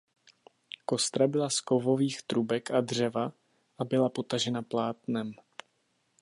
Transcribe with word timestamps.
Kostra 0.85 1.27
byla 1.27 1.49
z 1.49 1.61
kovových 1.61 2.21
trubek 2.23 2.71
a 2.71 2.81
dřeva 2.81 3.31
a 3.79 3.85
byla 3.85 4.09
potažena 4.09 4.61
plátnem. 4.61 5.31